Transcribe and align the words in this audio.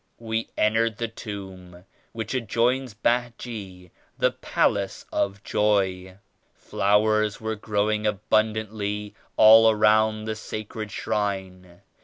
We 0.17 0.49
entered 0.57 0.97
the 0.97 1.07
Tomb 1.07 1.85
which 2.11 2.33
adjoins 2.33 2.95
Behje 2.95 3.91
the 4.17 4.31
"Palace 4.31 5.05
of 5.13 5.43
Joy." 5.43 6.17
Flowers 6.55 7.39
were 7.39 7.55
growing 7.55 8.05
abun 8.05 8.55
dantly 8.55 9.13
all 9.37 9.69
around 9.69 10.25
the 10.25 10.35
Sacred 10.35 10.89
Shrine. 10.89 11.81